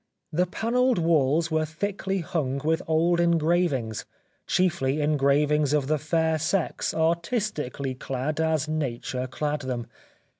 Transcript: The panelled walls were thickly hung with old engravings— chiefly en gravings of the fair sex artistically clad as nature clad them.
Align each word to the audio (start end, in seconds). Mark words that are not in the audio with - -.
The 0.33 0.47
panelled 0.47 0.97
walls 0.97 1.51
were 1.51 1.63
thickly 1.63 2.21
hung 2.21 2.57
with 2.63 2.81
old 2.87 3.19
engravings— 3.19 4.05
chiefly 4.47 4.99
en 4.99 5.15
gravings 5.15 5.73
of 5.73 5.85
the 5.85 5.99
fair 5.99 6.39
sex 6.39 6.91
artistically 6.91 7.93
clad 7.93 8.39
as 8.39 8.67
nature 8.67 9.27
clad 9.27 9.59
them. 9.61 9.85